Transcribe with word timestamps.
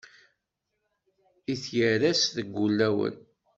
I 1.53 1.55
tyerras 1.63 2.21
deg 2.35 2.47
ulawen. 2.65 3.15